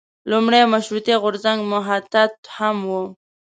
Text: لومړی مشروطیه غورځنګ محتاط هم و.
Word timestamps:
لومړی 0.31 0.61
مشروطیه 0.73 1.15
غورځنګ 1.23 1.59
محتاط 1.73 2.33
هم 2.55 2.77
و. 2.89 2.91